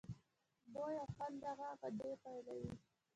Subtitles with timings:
[0.73, 2.71] بوۍ او خوند دغه غدې فعالوي.